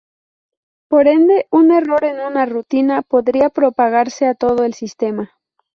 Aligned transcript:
Por 0.89 1.05
ende, 1.07 1.45
un 1.51 1.71
error 1.71 2.03
en 2.05 2.19
una 2.21 2.47
rutina 2.47 3.03
podría 3.03 3.49
propagarse 3.51 4.25
a 4.25 4.33
todo 4.33 4.63
el 4.63 4.73
sistema. 4.73 5.33